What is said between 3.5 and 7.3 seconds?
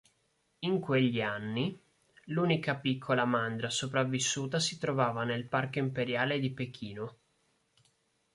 sopravvissuta si trovava nel parco imperiale di Pechino.